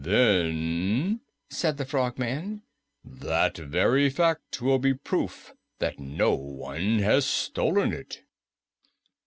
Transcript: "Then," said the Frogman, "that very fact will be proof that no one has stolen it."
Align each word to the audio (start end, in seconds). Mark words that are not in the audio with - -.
"Then," 0.03 1.21
said 1.51 1.77
the 1.77 1.85
Frogman, 1.85 2.63
"that 3.05 3.55
very 3.55 4.09
fact 4.09 4.59
will 4.59 4.79
be 4.79 4.95
proof 4.95 5.53
that 5.77 5.99
no 5.99 6.33
one 6.33 6.97
has 6.97 7.23
stolen 7.23 7.93
it." 7.93 8.23